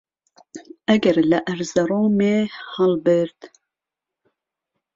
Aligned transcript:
ئهگهر 0.87 1.17
له 1.31 1.39
ئەرزهڕۆمێ 1.47 2.37
ههڵ 2.71 2.91
برد 3.05 3.39